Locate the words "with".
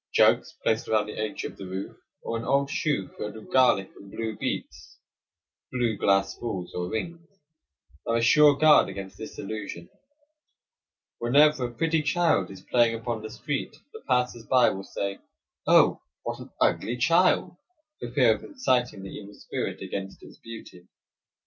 3.35-3.53